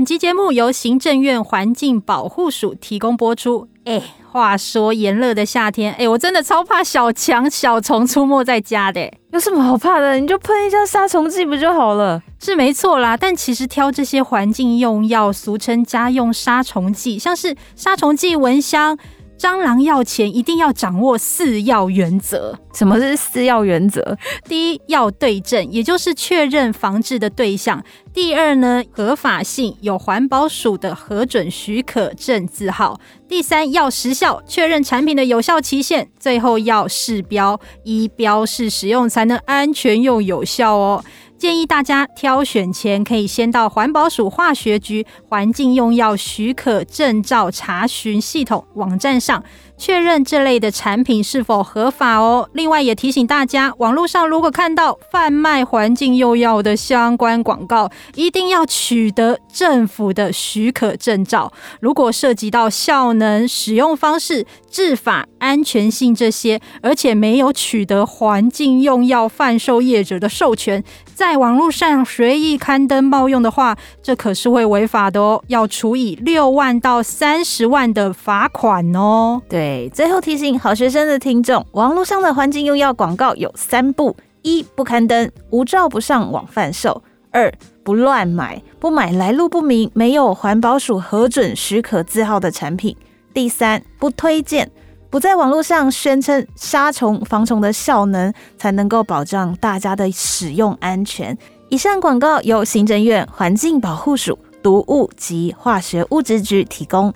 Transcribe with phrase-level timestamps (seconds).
[0.00, 3.68] 本集节目由行政院环境保护署提供播出。
[3.84, 4.02] 哎，
[4.32, 9.12] 话说炎热的夏天，哎，我真的超怕小强、小虫出没在家的。
[9.30, 10.18] 有什么好怕的？
[10.18, 12.22] 你就喷一下杀虫剂不就好了？
[12.40, 18.96] 是没错啦，但其实挑这些环境用药，俗称家用杀虫剂，像是杀虫剂、蚊香。
[19.40, 22.58] 蟑螂药前一定要掌握四要原则。
[22.74, 24.18] 什么是四要原则？
[24.46, 27.80] 第一，要对症，也就是确认防治的对象；
[28.12, 41.02] 第二呢，合法性，有环保署的核准许可证字号；第三，要时效，确认产品的有效期限；最后要试标，依标示使用才能安全又有效哦。
[41.40, 49.42] 建议大家挑选前，可以先到环保署化学局环境用药许可证照查询系统网站上。
[49.80, 52.46] 确认这类的产品是否合法哦。
[52.52, 61.50] 另外也提醒大家，网络上如果看到贩卖环境用药的相关广告，一定要取得政府的许可证照。
[61.80, 70.84] 如果涉及到效能、使用方式、制法、安全性这些，而且没有取得环境用药贩售业者的授权，
[71.14, 79.40] 在网络上随意刊登冒用的话，这可是会违法的哦，要处以六万到三十万的罚款哦。
[79.48, 79.69] 对。
[79.92, 92.94] 最后提醒好学生的听众，网络上的环境用药广告有三不：一、不刊登，无照不上网贩售；二、不乱买，不买来路不明、没有环保署核准许可字号的产品；
[93.34, 94.70] 第三，不推荐，
[95.10, 101.36] 不在网络上宣称杀虫防虫的效能，才能够保障大家的使用安全。
[101.68, 107.12] 以上广告由行政院环境保护署毒物及化学物质局提供。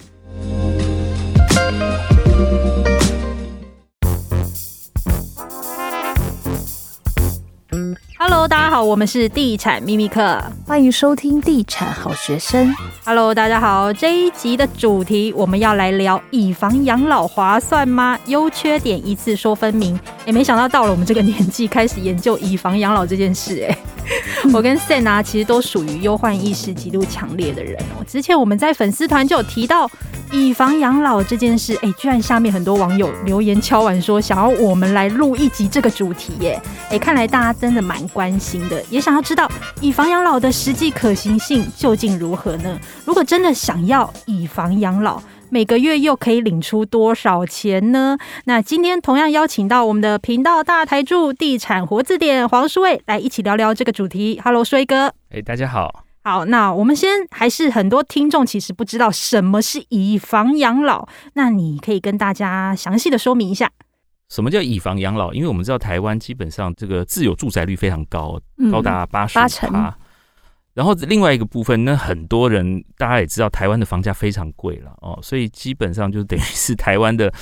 [8.17, 12.75] Hello，大家好，我们是地产秘密课，欢迎收听地产好学生。
[13.05, 18.19] Hello，大家好，这一集的主题我们要来聊以房养老划算吗？
[18.27, 19.99] 优缺点一次说分明。
[20.25, 23.79] 也没想到到了我们这个年纪，开始研究以房养老这件事，哎。
[24.53, 28.05] 我跟 Sen 啊，其实都属于忧患意识极度强烈的人哦。
[28.07, 29.91] 之前我们在粉丝团就有提到
[30.31, 36.61] 以房养老这件事，哎，居然下面很多网友留言敲完说想要我们来录一集这个主题耶。
[36.91, 42.79] 哎，看来大家真的蛮关心的，也想要知道以房养老的实际可行性究竟如何呢？
[43.07, 45.23] 如果真的想要以房养老，
[45.55, 48.19] 每个月又可以领出多少钱呢？
[48.47, 54.41] 那今天同样邀请到我们的频道大台柱地产活字典黄书卫来一起聊聊这个主题。
[54.43, 55.15] Hello，书卫哥。
[55.31, 56.05] 哎，大家好。
[56.25, 63.71] 好，那我们先还是很多听众其实不知道什么是以房养老，那你可以跟大家详细的说明一下。
[64.31, 65.33] 什么叫以房养老？
[65.33, 68.41] 因为我们知道台湾基本上这个自有住宅率非常高，
[68.73, 69.39] 高达八十
[69.69, 69.97] 趴。
[70.75, 77.33] 然后另外一个部分，那很多人大家也知道，台湾的房价非常贵了哦，所以基本上就等于是台湾的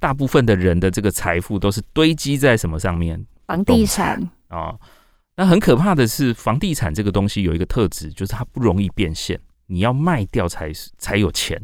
[0.00, 3.24] 大部分的人的这个财富都是堆积在什么上面？
[3.46, 4.18] 房地产
[4.48, 4.80] 啊、哦。
[5.36, 11.62] 那很可怕的是，房地产这个东西有一个特质，就是它不容易变现，你要卖掉才才有钱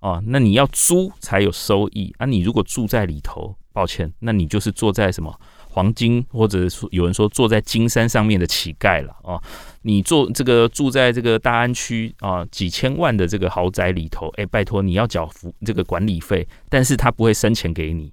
[0.00, 0.20] 哦。
[0.26, 2.26] 那你要租才有收益啊。
[2.26, 5.38] 你如果住在里头，抱歉，那你就是坐在什么？
[5.72, 9.42] 黄金，或者说有人说坐在金山上面的乞丐了哦。
[9.80, 18.12] 你做这个住在这个大安区啊，几千万的这个豪宅里头，哎，拜托你要缴付这个管理费，但是他不会生钱给你，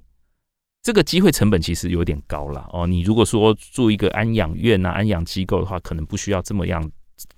[0.81, 2.87] 这个机会成本其实有点高了哦。
[2.87, 6.89] 你如果说住一个安养院啊、安养机构的话，可能不需要这么样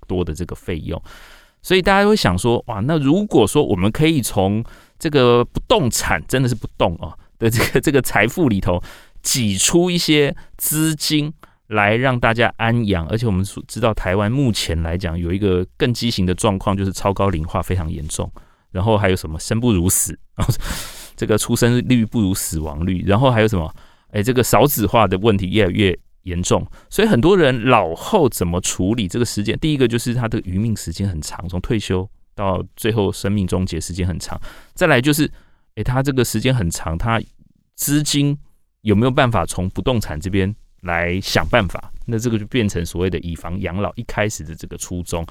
[0.07, 1.01] 多的这个费用，
[1.63, 4.63] 所以大家会想说，哇，那如果说我们可以从
[4.99, 8.81] 这个不动产，真的是不动哦的这个这个财富里头。
[9.21, 11.33] 挤出一些资金
[11.67, 18.29] 来让大家安养，而且我们知道，台湾目前来讲有一个更畸形的状况，就是超高龄化非常严重，
[18.71, 20.53] 然后还有什么生不如死，然后
[21.15, 23.73] 这个出生率不如死亡率，然后还有什么，
[24.09, 29.57] 哎，这个少子化的问题越来越严重，所以很多人老后怎么处理这个时间？
[29.59, 34.37] 第一个就是他的余命时间很长，从退休到最后生命终结时间很长，
[34.73, 35.31] 再来就是，
[35.75, 37.21] 哎，他这个时间很长，他
[37.75, 38.37] 资金。
[38.81, 41.91] 有没有办法从不动产这边来想办法？
[42.05, 45.25] 那这个就变成所谓的以房养老一开始的这个初衷。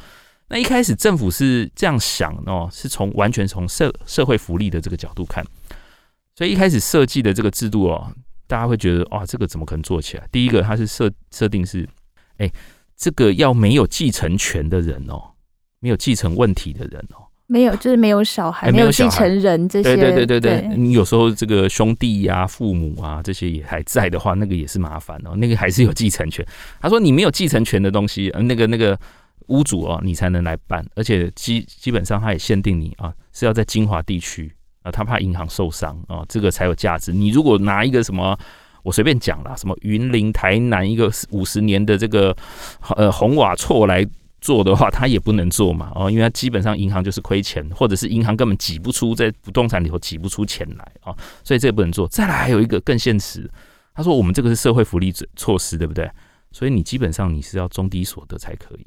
[0.49, 5.45] 那一开始政府是这样想哦，是从完全从社社会福利的这个角度看，
[6.35, 8.13] 所以一开始设计的这个制度哦，
[8.49, 10.29] 大家会觉得哇，这个怎么可能做起来？
[10.33, 11.89] 第一个，它是设设定是，
[12.39, 12.51] 哎，
[12.97, 15.23] 这个要没有继承权的人哦，
[15.79, 17.30] 没有继承问题的人哦。
[17.51, 19.97] 没有，就是没有小孩，没有继承人这些。
[19.97, 25.35] 对对对对对，你有时候这个兄弟呀、啊、父母啊这些也还在的话，那个也是麻烦哦。
[25.35, 26.47] 那个还是有继承权。
[26.81, 28.97] 他说你没有继承权的东西，呃，那个那个
[29.49, 34.53] 屋主哦，你才能来办，而且基基本上他也限定你啊是要在精华地区
[34.83, 37.13] 啊，他怕银行受伤啊，这个才有价值。
[37.13, 38.39] 你如果拿一个什么，
[38.85, 42.37] 我随便讲啦，什么云林、台南一个五十年的这个
[42.95, 44.07] 呃红瓦厝来
[44.41, 51.15] 做的话，他也不能做嘛哦，因为他基本上银行就是亏钱，或者是银行根本挤不出在不动产里头挤不出钱来啊，
[51.45, 52.09] 所以这也不能做。
[52.09, 53.51] 再来还有一个更现实，
[53.95, 56.11] 他说我们这个是社会福利措施，对不对？
[56.53, 58.87] 所以你基本上你是要中低所得才可以，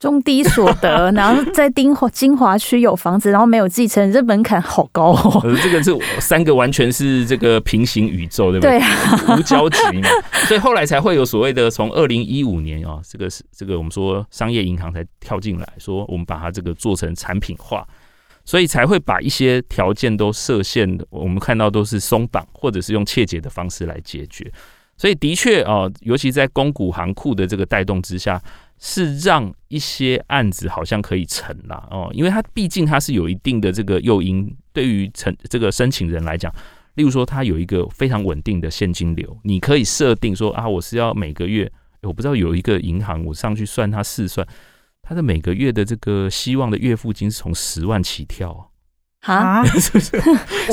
[0.00, 5.40] 中低所得， 然后在丁华金华区有房子，然后没有继承人，这门槛好高哦。
[5.62, 8.78] 这个是三个完全是这个平行宇宙，对不对？
[8.78, 10.08] 对啊，无交集嘛。
[10.48, 17.86] 所以后来才会有所谓的，从二零一五年啊，这个是这个我们说商业银行才跳进来说，我们把它这个做成产品化，
[18.46, 24.50] 所以才会把一些条件都设限的，我们看到都是松绑，或者是用切结的方式来解决。
[24.96, 28.40] 所以的确啊，尤其在公股行库的这个带动之下，
[28.80, 36.52] 是让一些案子好像可以成了哦，因为它毕竟它是有一定的这个诱因，对于成这个申请人来讲，
[36.94, 41.70] 例如说他有一个非常稳定的现金流，你可以设定说啊，我是要每个月，
[42.02, 44.46] 我不知道有一个银行，我上去算他试算，
[45.02, 48.50] 他的每个月的这个希望的月付金是从十万起跳。
[48.50, 48.69] 啊，
[49.78, 50.18] 是不是？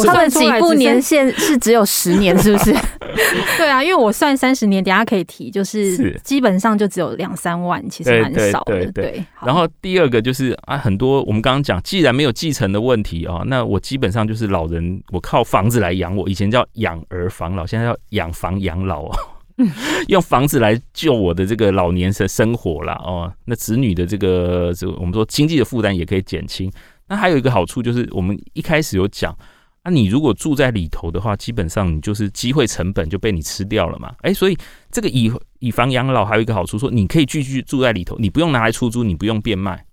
[0.05, 2.73] 他的起步年限是只有十年，是不是？
[3.57, 8.89] 对啊，因为我算三十年，等下可以提，就是基本上就只有两三万，其实蛮少的。
[8.91, 9.23] 对。
[9.43, 16.29] 然后第二个就是啊，很多我们刚刚讲，既然没有继承的问题啊，那我基本上就是老人，我靠房子来养我。
[16.29, 19.15] 以前叫养儿防老，现在叫养房养老哦，
[20.07, 22.93] 用房子来救我的这个老年生生活啦。
[23.03, 23.33] 哦。
[23.45, 26.71] 那子女的这个，这我们说经济的负担也可以减轻。
[27.07, 29.35] 那还有一个好处就是，我们一开始有讲，
[29.83, 34.13] 那你如果住在里头的话，基本上你就是机会成本就被你吃掉了嘛。
[34.21, 34.57] 哎，所以
[34.91, 39.85] 这个以以房养老还有一个好处，说你可以继续住在里头，你不用拿来出租，你不用变卖。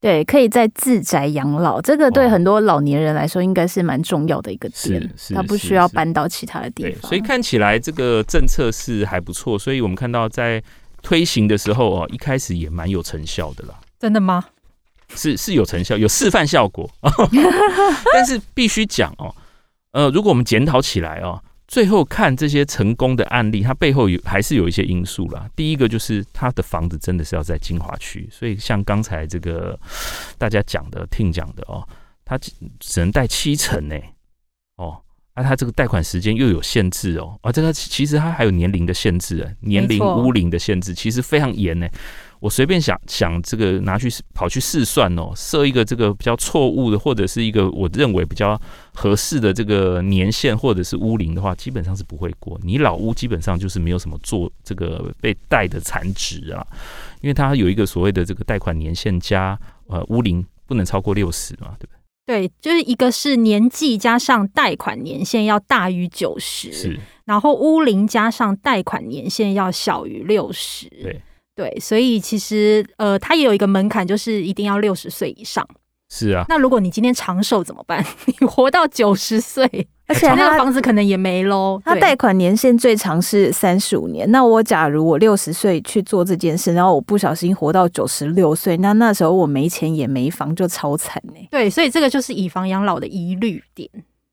[0.00, 7.10] 对，可以在自宅养老，这个对很多老年人来说应该是蛮重要的一个点，他不需要搬到其他的地方。
[7.10, 10.62] 所以看起来这个政策是还不错，所以我们看到在
[11.02, 13.74] 推行的时候哦，一开始也蛮有成效的啦。
[13.98, 14.42] 真的吗？
[15.14, 16.90] 是是有成效，有示范效果，
[18.12, 19.34] 但是必须讲哦，
[19.92, 25.48] 呃，如果我们检讨起来哦，最后看这些成功的案例，它背后有还是有一些因素啦。
[25.54, 29.78] 第一个就是他的房子真的是要在精华区，所以像刚才这个
[30.38, 31.86] 大家讲的、听讲的哦，
[32.24, 33.96] 他只能贷七成呢，
[34.76, 35.00] 哦，
[35.34, 41.88] 那、啊、他这个贷款时间又有限制哦，啊，这个其实他还有年龄的限制，年龄屋龄的限制其实非常严呢。
[42.40, 48.58] 我随便想想，这个拿去跑去试算哦，设一个这个比较错误的，或者是一个我认为比较
[48.94, 52.58] 合适的这个年限，或者是屋龄的话，基本上是不会过。
[52.64, 56.66] 你老屋基本上就是没有什么做这个被贷的残值啊，
[57.20, 59.58] 因为它有一个所谓的这个贷款年限加
[59.88, 61.92] 呃屋龄不能超过六十嘛，对不
[62.24, 62.48] 对？
[62.48, 71.20] 对，就是一个是年纪加上贷款年限要大于九十，是，然后屋龄加上贷款年限要小于六十，对。
[71.60, 75.66] 对，所以其实呃，它也有一个门槛，就是一定要六十岁以上。
[76.08, 78.02] 是啊，那如果你今天长寿怎么办？
[78.24, 79.62] 你活到九十岁，
[80.06, 81.78] 而且那个房子可能也没喽。
[81.84, 84.28] 它贷款年限最长是三十五年。
[84.30, 91.34] 那我假如我六十岁去做这件事，然后我不小心活到九十六岁，那那时候我没钱也没房，就超惨呢。
[91.50, 93.86] 对，所以这个就是以房养老的疑虑点。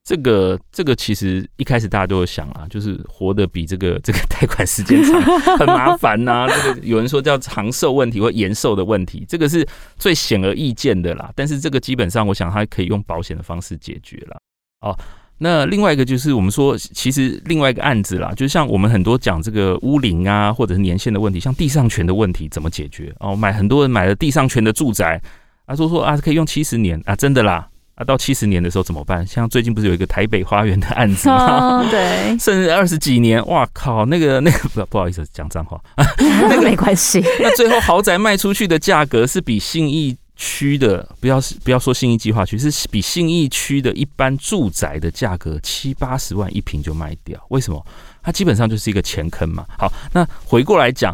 [0.08, 5.20] 这个这个其实一开始大家都有想啊，就是活得比这个 这个贷款时间长
[5.58, 6.48] 很麻烦呐、啊。
[6.48, 11.30] 这个有人说叫长寿问题或延寿的问题，这个是最显而易见的啦。
[11.36, 14.40] 但是这个基本上，我想它可以用保险的方式解决了。
[14.80, 14.98] 哦，
[15.36, 23.14] 那另外一个就是我们说，其实另外一个案子啦，就像我们很多讲这个屋龄啊，或者是年限的问题，像地上权的问题怎么解决？
[23.20, 25.20] 哦，买很多人买了地上权的住宅，
[25.66, 27.68] 啊，说说啊可以用七十年啊，真的啦。
[27.98, 29.26] 啊，到七十年的时候怎么办？
[29.26, 31.82] 像最近不是有一个台北花园的案子吗？
[31.82, 35.82] 哦、对， 甚至二十几年，哇靠，那个那个不不好意思讲脏话，
[36.16, 37.20] 那个没关系。
[37.40, 47.36] 那最后豪宅卖出去的价格是比信义区的，不要不要说信义计划区，是比信义区的一般住宅的价格七八十万一平就卖掉。
[47.48, 47.84] 为什么？
[48.22, 49.64] 它基本上就是一个钱坑嘛。
[49.76, 51.12] 好，那回过来讲，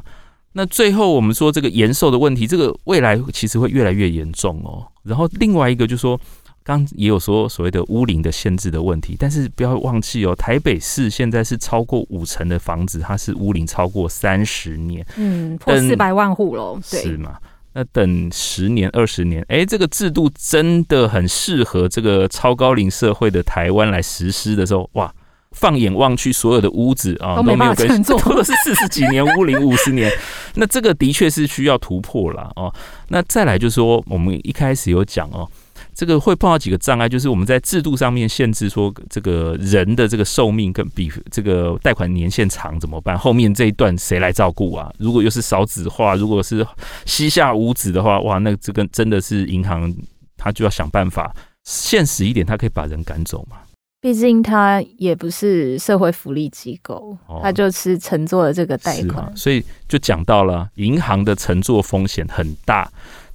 [0.52, 4.86] 那最后我们说这个延寿的问题，这个未来其实会越来越严重哦。
[5.02, 6.20] 然后另外一个就是说。
[6.64, 17.36] 刚也有说所谓的屋龄的限制的问题，但是不要忘记哦，台北市现在是超过五成的房子，它是屋龄超过三十年，嗯，破四百万户喽，对，是吗？
[17.74, 25.12] 那等十年、二十年，哎，这个制度真的很适合这个超高龄社会的台湾来实施的时候，哇，
[25.50, 30.10] 放眼望去，所有的屋子啊都没有跟， 都是四十几年屋龄五十年，
[30.54, 32.72] 那这个的确是需要突破了哦。
[33.08, 35.46] 那再来就是说，我们一开始有讲哦。
[35.94, 43.16] 这个会碰到几个障碍，就是我们在制度上面限制说，这个人的这个寿命跟比这个贷款年限长怎么办？
[43.16, 44.92] 后面这一段谁来照顾啊？
[44.98, 46.66] 如果又是少子化，如果是
[47.06, 49.94] 膝下无子的话，哇，那这个真的是银行
[50.36, 51.34] 他就要想办法。
[51.62, 53.56] 现实一点，他可以把人赶走嘛？
[54.02, 62.86] 毕竟他也不是社会福利机构，他就是乘坐了这个贷款，所以就讲到了银行的乘坐风险很大。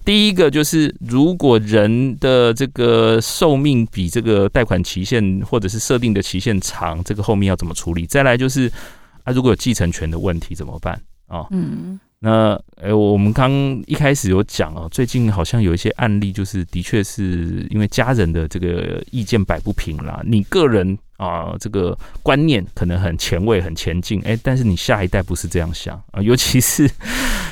[0.06, 8.08] 第一个就是，如果人的这个寿命比这个贷款期限或者是设定的期限长，这个后面要怎么处理？
[8.08, 8.72] 再来就是，
[9.24, 11.46] 啊，如果有继承权的问题怎么办啊？
[11.51, 13.51] 嗯，那呃，我们刚
[13.86, 26.89] 一开始有讲哦，最近好像有一些案例，就是的确是因为家人的这个意见摆不平啦，你个人啊，这个观念可能很前卫、很前进，哎，但是你下一代不是这样想啊，尤其是。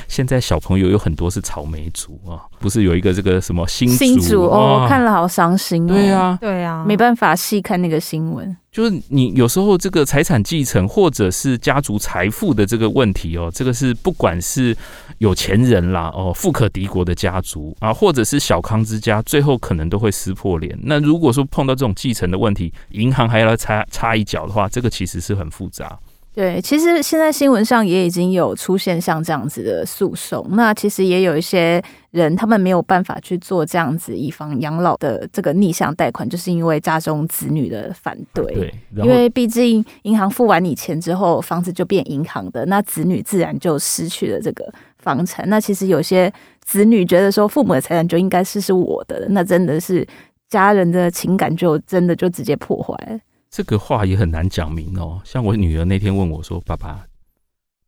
[0.08, 5.86] 现在小朋友有很多是草莓族啊，不是有一个这个什么新新族哦，看了好伤心。
[5.86, 8.56] 对啊，对啊，没办法细看那个新闻。
[8.70, 14.76] 就是你有时候这个财产继承或者是家族财富的这个问题哦，这个是不管是
[15.18, 20.78] 有钱人啦哦，富可敌国的家族啊，或者是小康之家，最后可能都会撕破脸。
[20.82, 25.98] 那如果说碰到这种继承的问题，银行还要插插一脚的话，这个其实是很复杂。
[26.38, 30.46] 对，其实现在新闻上也已经有出现像这样子的诉讼。
[30.50, 38.44] 那其实也有一些人，他们没有办法去做这样子以房养老的这个逆向贷款，就是因为家中子女的反对。
[38.54, 45.44] 对，因为毕竟银行付完你钱之后，房子就变银行的，那子女自然就失去了这个房产。
[45.48, 46.32] 那其实有些
[46.64, 50.06] 子女觉得说，父母的财产就应该是是我的，那真的是
[50.48, 53.18] 家人的情感就真的就直接破坏了。
[53.50, 55.20] 这个话也很难讲明哦。
[55.24, 57.00] 像我女儿那天问我说：“爸爸，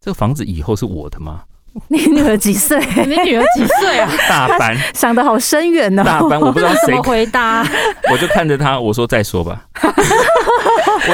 [0.00, 1.42] 这个房子以后是我的吗？”
[1.86, 2.80] 你女儿几岁？
[3.06, 4.10] 你女儿几岁啊？
[4.28, 6.04] 大班，想的好深远呢、哦。
[6.04, 7.64] 大班，我不知道 谁怎么回答。
[8.10, 9.68] 我就看着他，我说：“再说吧。
[9.82, 9.88] 我”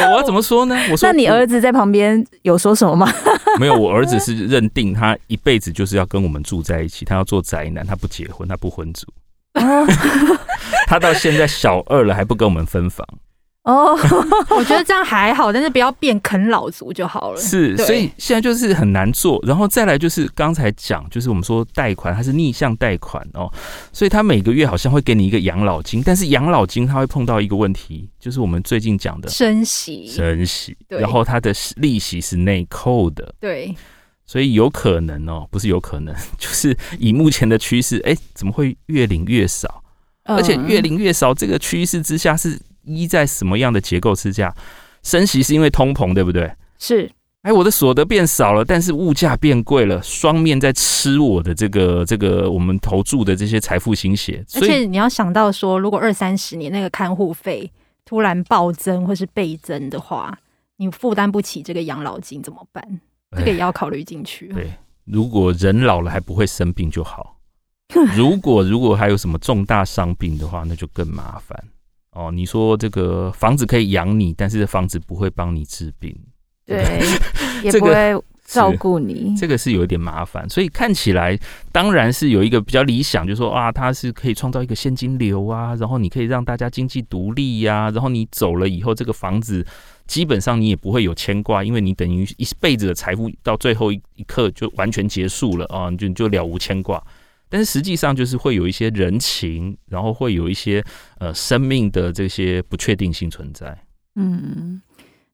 [0.01, 0.75] 我我要怎么说呢？
[0.91, 3.13] 我说：“那你儿子在旁边有说什么吗？”
[3.61, 9.07] 没有，我儿子是认定他一辈子就是要跟我们住在一起，他要做宅男，他不结婚，他不婚族。
[10.87, 13.07] 他到现在小二了，还不跟我们分房。
[13.67, 13.99] 哦，
[14.57, 17.41] 我觉得这样还好，但是不要变啃老族就好了。
[17.41, 19.43] 是，所以现在就是很难做。
[19.45, 23.53] 然后再来就是刚才讲，就是我们说贷款它是逆向贷款哦，
[23.93, 33.75] 所以他每个月好像会给你一个养老金，但是养老金它会碰到一个问题，就是我们最近讲的升息，升息，然后它的利息是内扣的，对，
[34.25, 39.83] 所以有可能哦，不是有可能， 就是以目前的趋势，哎，怎么会越领越少？
[40.23, 42.57] 而且越领越少，这个趋势之下是。
[42.87, 44.55] 依在什么样的结构之下，
[45.03, 46.51] 升息是因为通膨，对不对？
[46.79, 47.11] 是。
[47.43, 54.45] 哎，我的所得变少了，但是物价变贵了，双面在吃我的这个这个我们投注的这些财富心血。
[54.55, 57.71] 而且你要想到说，如果二三十年那个看护费
[58.05, 60.37] 突然暴增或是倍增的话，
[60.79, 63.01] 你负担不起这个养老金怎么办？
[63.37, 64.49] 这个也要考虑进去。
[64.49, 64.73] 对，
[65.05, 67.37] 如果人老了还不会生病就好。
[68.17, 71.57] 如果如果还有什么重大伤病的话，那就更麻烦。
[72.17, 76.17] 哦，你说这个房子可以养你，但是房子不会帮你治病，
[76.65, 77.03] 对，
[77.63, 77.93] 也不会
[78.47, 80.49] 照顾你，这个是有一点麻烦。
[80.49, 81.39] 所以看起来
[81.73, 89.67] 当然是有一个比较理想，就是说啊，它是可以创造一个现金流啊，然后你可以让大家经济独立呀，然后你走了以后，这个房子
[90.07, 97.03] 基本上你也不会有牵挂，因为你等于一辈子的财富到最后一一刻就完全结束了啊，就就了无牵挂。
[97.49, 100.85] 但是实际上就是会有一些人情，然后会有一些
[101.19, 103.79] 呃生命的这些不确定性存在。
[104.17, 104.81] 嗯，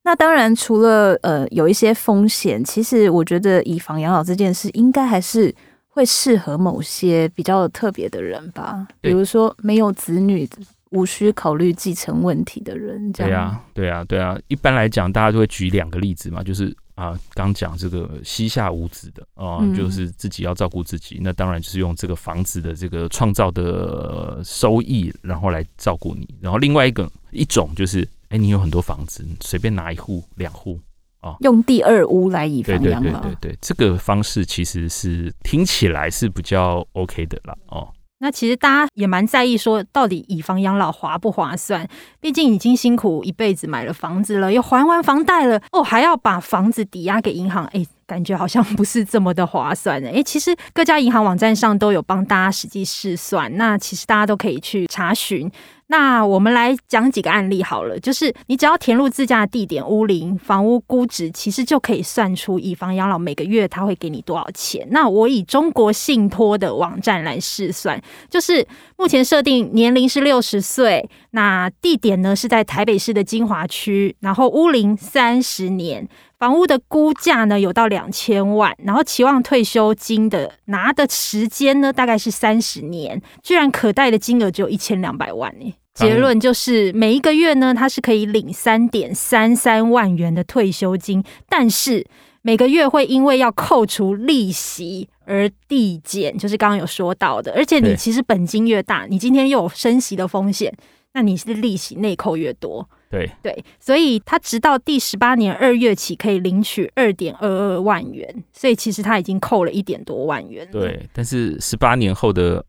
[0.03, 5.55] 那当然除了呃有一些风险，其实我觉得以房养老这件事，应该还是
[5.89, 8.87] 会适合某些比较特别的人吧。
[9.01, 10.49] 比如说没有子女，
[10.91, 13.13] 无需考虑继承问题的人。
[13.13, 13.59] 这样。
[13.73, 14.39] 对啊，对啊，对啊。
[14.49, 16.77] 一般来讲，大家就会举两个例子嘛，就是。
[16.95, 26.29] 啊，刚讲这个膝下无子的啊，就是自己要照顾自己，嗯，那当然就是用这个房子的这个创造的收益，然后来照顾你。
[26.41, 30.79] 然后另外一个一种就是，哎，你有很多房子，随便拿一户两户
[31.21, 33.01] 啊，用第二屋来以房养老。
[33.01, 37.89] 对对对对对，这个方式其实是听起来是比较 OK 的啦，哦。
[38.23, 41.89] 那其实大家也蛮在意，说到底以房养老划不划算？
[42.21, 50.07] 毕竟已经辛苦一辈子买了房子了，又还完房贷了，哦，还要把房子抵押给银行，哎，感觉好像不是这么的划算的。
[50.11, 55.51] 诶，其实各家银行网站上都有帮大家实际试算，那其实大家都可以去查询。
[55.87, 64.87] 那我们来讲几个案例好了，就是你只要填入自家地点、屋龄、房屋估值，其实就可以算出以房养老每个月他会给你多少钱。
[64.91, 68.01] 那我以中国信托的网站来试算，
[68.31, 68.67] 就是
[69.03, 85.75] 目前设定年龄是六十岁，那地点呢是在台北市的金华区，然后屋龄三十年，房屋的估价呢有到两千万，然后期望退休金的拿的时间呢大概是三十年，居然可贷的金额只有一千两百万呢。
[85.95, 92.07] 结论就是，每一个月呢，他是可以领三点三三万元的退休金，但是
[92.41, 97.53] 每个月会因为要扣除利息而递减，就是刚刚有说到的。
[97.55, 100.73] 而且你其实本金越大，你今天又有升息的风险，
[101.13, 102.89] 那你是利息内扣越多。
[103.11, 110.67] 对对，所以他直到第十八年二月起可以领取二点二二万元，所以其实他已经扣了一点多万元。
[110.73, 112.65] 对，但是十八年后的。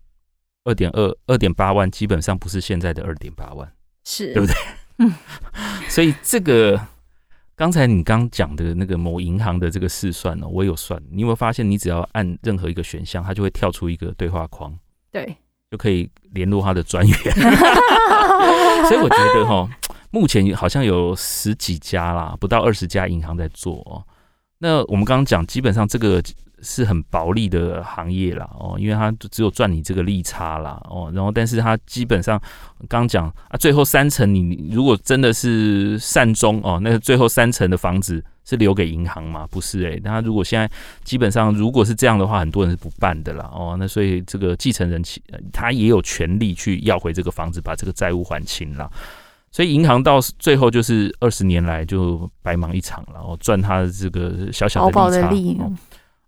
[0.65, 3.69] 二点二二点八万，基本上不是现在的二点八万，
[4.05, 4.55] 是对不对？
[4.99, 5.13] 嗯，
[5.89, 6.79] 所以这个
[7.55, 14.75] 刚才你刚讲的那个某银行的这个试算呢，我有算，你有没有发现，你只要按任何一个选项，它就会跳出一个对话框，
[15.11, 15.35] 对，
[15.71, 17.15] 就可以联络他的专员。
[18.89, 19.69] 所以我觉得哈，
[20.11, 24.03] 目前好像有十几家啦，不到二十家银行在做哦。
[24.57, 26.21] 那我们刚刚讲，基本上这个。
[26.63, 32.41] 是很薄利的行业啦，哦，因为它只有赚你这个利差啦，哦，然后但是它基本上
[32.87, 39.45] 刚讲啊，最后三层你如果真的是善终哦，那个最后三层的房子是留给银行吗？
[39.51, 40.69] 不是诶、欸，那如果现在
[41.03, 48.89] 基本上如果是这样的话，很多人是不办的啦，哦，那所以这个继承人其他也有权利去要回这个房子，把这个债务还清了，
[49.51, 55.69] 所以银行到最后就是二十年来就白忙一场了，哦，赚他的这个小小的利差。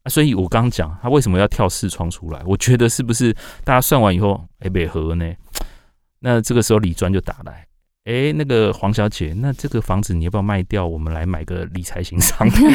[0.07, 2.39] 所以，我刚讲他为什么要跳四窗出来？
[2.45, 3.33] 我觉得是不是
[3.63, 5.25] 大家算完以后，哎，没合呢？
[6.19, 7.65] 那这个时候李专就打来，
[8.05, 10.85] 哎，那个黄小姐，那这个房子你要不要卖掉？
[10.85, 12.69] 我们来买个理财型商品。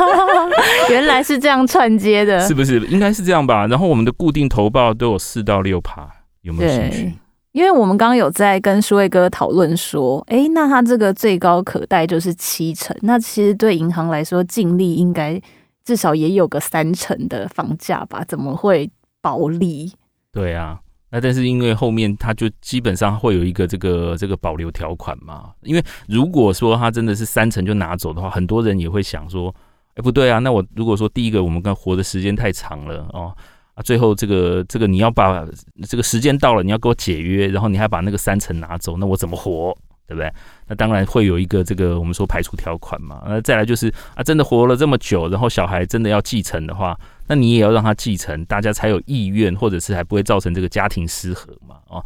[0.88, 2.80] 原来是这样串接的，是不是？
[2.86, 3.66] 应该是这样吧。
[3.66, 6.08] 然后我们的固定投报都有四到六趴，
[6.40, 7.14] 有没有兴趣？
[7.52, 15.38] 因为我们刚刚有在跟舒卫哥讨论说，哎，那他这个最高可贷就是七成，那其实对银行来说，净利应该。
[15.86, 18.24] 至少也有个三成的房价吧？
[18.24, 18.90] 怎么会
[19.22, 19.92] 薄利？
[20.32, 25.52] 对啊，那但是因为后面他就基本上会有一个这个这个保留条款嘛。
[25.62, 29.54] 因为如果说他真的是三成就拿走的话，很多人也会想说，
[29.94, 33.32] 哎，不对啊，那我如果说第一个我们刚活的时间太长了哦，
[33.74, 35.46] 啊，最后这个这个你要把
[35.88, 39.72] 这个时间到了，你要给我解约，然后你还把那个三成拿走，那我怎么活？
[40.06, 40.32] 对不对？
[40.68, 43.22] 那当然会有一个这个我们说排除条款嘛。
[43.26, 51.76] 那再来就是啊，真的活了这么久，然后小孩真的要继承的话，那你也要让他继承，大家才有意愿，或者是还不会造成这个家庭失和嘛。
[51.88, 52.04] 哦，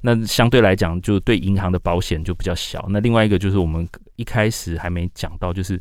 [0.00, 2.84] 那相对来讲，就对银行的保险就比较小。
[2.90, 5.80] 那另外一个就是我们一开始还没讲到，就是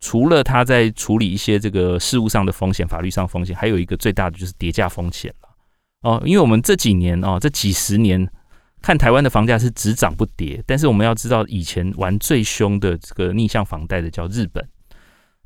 [0.00, 5.48] 除了他在处理一些这个事务上的风险、法律上风险，还有一个最大的就是跌价风险了。
[6.02, 8.28] 哦，因为我们这几年哦，这几十年。
[8.80, 14.66] 看台湾的房价是只涨不跌，但是我们要知道，以前玩最凶的这个逆向房贷的叫日本。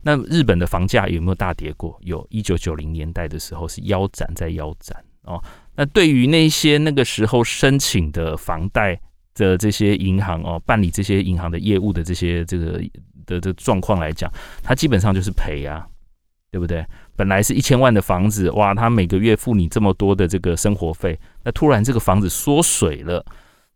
[0.03, 1.99] 那日本的房价有没有大跌过？
[2.03, 5.42] 有，一九九零年代的时候是腰斩再腰斩哦。
[5.75, 9.01] 那对于那些那个时候申请的房贷
[9.35, 12.83] 的这些银行哦，办理这些银行的业务的这些这个
[13.27, 14.31] 的的状况来讲，
[14.62, 15.87] 它基本上就是赔啊。
[16.53, 16.85] 对不对？
[17.16, 23.25] 本来是一千万的房子，哇，他每个月付你这么多的这个生活费，那突然这个房子缩水了，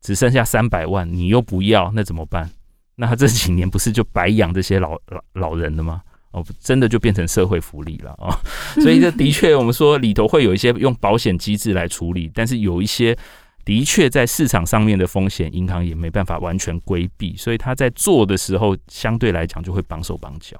[0.00, 2.50] 只剩下三百万，你又不要，那怎么办？
[2.96, 6.00] 那他这几年不是就白养这些老老老人了吗？
[6.32, 8.28] 哦，真的就变成社会福利了啊！
[8.28, 8.38] 哦，
[8.82, 13.16] 所以这的确，我们说里头会有一些用保险机制来处理，但是有一些
[13.64, 20.58] 的确在市场上面的风险，银行也没办法完全规避，所以他在做的时候，相对来讲就会绑手绑脚。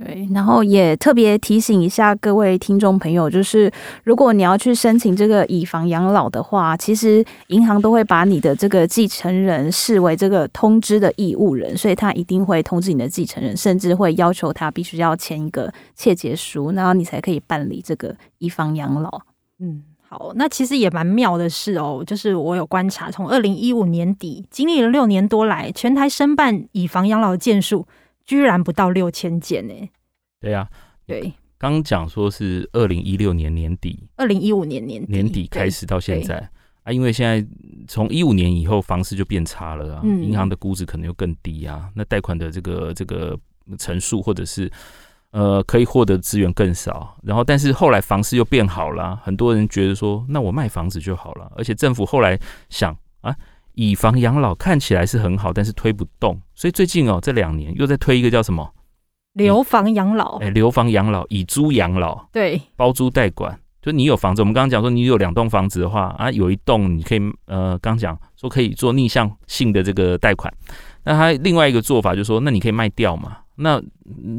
[0.00, 3.68] 对，然后也特别提醒一下各位听众朋友，就是
[4.04, 19.22] 如果你要去申请这个以房养老的话，其实银行都会把你的这个继承人视为这个通知的义务人，所以他一定会通知你的继承人，甚至会要求他必须要签一个切结书，然后你才可以办理这个以房养老。
[19.58, 27.84] 嗯，好，那其实也蛮妙的是哦，就是我有观察，从二零一五年底经历了六年多来，全台申办以房养老的件数。
[28.28, 29.74] 居然不到六千件呢？
[30.38, 30.68] 对呀，
[31.06, 36.36] 对，刚讲说是二零一六年年底，二零一五年年年底开始到现在
[36.82, 37.42] 啊，因为现在
[37.88, 43.34] 从一五年以后房市就变差了啊，银行的估值可能又更低啊，那贷款的这个这个
[43.78, 44.70] 层数或者是
[45.30, 47.16] 呃，可以获得资源更少。
[47.22, 51.50] 然后，但是后来房市又变好了，很多人觉得说，那我卖房子就好了。
[51.56, 52.38] 而且政府后来
[52.68, 53.34] 想啊，
[53.78, 58.68] 以房养老看起来是很好，但是推不动，所以最近哦，这两年又在推一个叫什么？
[59.34, 60.36] 留房养老。
[60.38, 63.56] 哎，留房养老，以租养老，对，包租代管。
[63.80, 70.52] 就你有房子，我们刚刚讲说，你有两栋房子的话啊，有一栋你可以呃，刚讲说可以做逆向性的这个贷款。
[71.04, 73.36] 那他另外一个做法就是说，那你可以卖掉嘛。
[73.54, 73.80] 那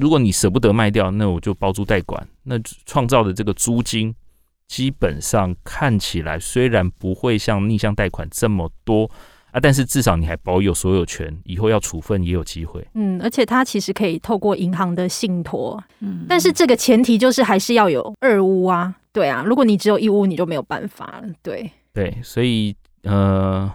[0.02, 2.28] 如果你舍不得卖掉，那我就包租代管。
[2.44, 4.14] 那创造的这个租金，
[4.70, 9.12] 基本上看起来虽然不会像逆向贷款这么多
[9.52, 12.88] 啊，但是至少你还保有所有权，以后要处分也有机会。
[12.94, 15.84] 嗯，而且它其实可以透过银行的信托。
[16.00, 18.96] 嗯，但是这个前提就是还是要有二屋啊。
[19.12, 21.28] 对啊，如果你只有一屋，你就没有办法了。
[21.44, 23.70] 对对，所以呃。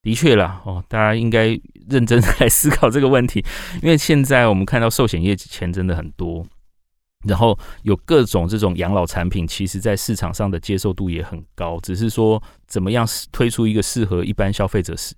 [0.00, 1.48] 的确啦，哦，大家应该
[1.90, 3.44] 认真来思考这个问题，
[3.82, 6.46] 因为现在我们看到寿险业钱真的很多，
[7.26, 15.14] 然后有各种这种养老产品，其实在市场上的接受度也很高，只是说怎么样推出一个适合一般消费者是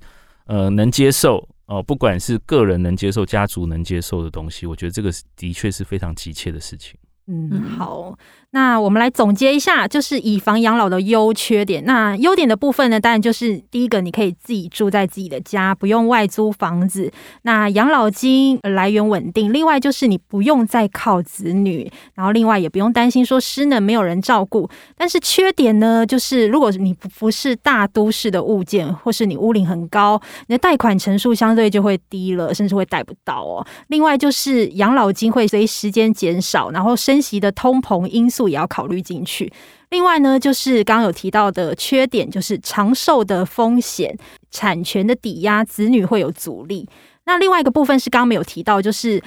[0.46, 6.98] 呃能接受哦，不管是个人能接受、家族能接受的东西，我觉得这个的确是非常急切的事情。
[7.32, 8.18] 嗯，好。
[8.52, 11.84] 那我们来总结一下，就是以房养老的优缺点。
[11.84, 17.12] 那优点的部分呢，当然就是第一个，你可以自己住在自己的家，不用外租房子。
[17.42, 19.52] 那养老金来源稳定。
[19.52, 24.68] 另外就是你不用再靠子女，然后另外也不用担心说失能没有人照顾。
[24.96, 33.64] 但是缺点呢，就是如果你不是大都市的物件，或是你屋龄很高，你的贷款成数相对就会低了，甚至会贷不到哦。
[33.86, 38.40] 另外就是养老金会随时间减少，然后息的通膨因素。
[38.50, 39.52] 也要考虑进去。
[39.90, 44.16] 另外呢，就是刚刚有提到的缺点，就是长寿的风险、
[44.50, 46.88] 产权的抵押、子女会有阻力。
[47.26, 49.22] 那另外一个部分是刚刚没有提到，就是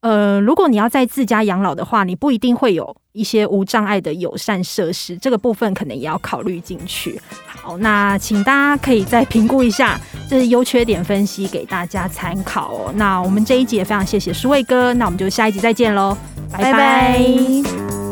[0.00, 7.20] 呃，如果你要在自家养老的话，你不一定会有一些无障碍的友善设施，这个部分可能也要考虑进去。
[7.46, 12.92] 好，那请大家可以再评估一下，这是优缺点分析给大家参考哦。
[12.94, 16.16] 那我们这一集也非常谢谢舒卫哥，那我们就下一集再见喽，
[16.52, 18.07] 拜拜。